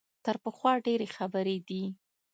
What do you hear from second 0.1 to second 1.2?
تر پخوا ډېرې